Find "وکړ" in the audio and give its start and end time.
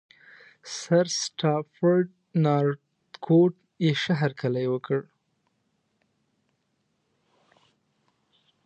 4.73-5.01